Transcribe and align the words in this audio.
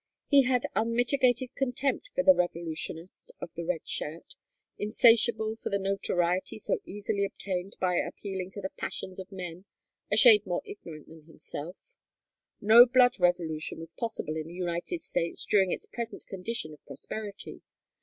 He 0.29 0.45
had 0.45 0.65
unmitigated 0.75 1.53
contempt 1.53 2.09
for 2.15 2.23
the 2.23 2.33
revolutionist 2.33 3.33
of 3.39 3.53
the 3.53 3.63
red 3.65 3.87
shirt, 3.87 4.33
insatiable 4.79 5.55
for 5.55 5.69
the 5.69 5.77
notoriety 5.77 6.57
so 6.57 6.79
easily 6.87 7.23
obtained 7.23 7.75
by 7.79 7.97
appealing 7.97 8.49
to 8.53 8.61
the 8.61 8.71
passions 8.75 9.19
of 9.19 9.31
men 9.31 9.65
a 10.11 10.17
shade 10.17 10.47
more 10.47 10.63
ignorant 10.65 11.07
than 11.07 11.25
himself; 11.27 11.97
no 12.59 12.87
blood 12.87 13.19
revolution 13.19 13.77
was 13.77 13.93
possible 13.93 14.37
in 14.37 14.47
the 14.47 14.55
United 14.55 15.03
States 15.03 15.45
during 15.47 15.71
its 15.71 15.85
present 15.85 16.25
condition 16.25 16.73
of 16.73 16.83
prosperity. 16.87 17.61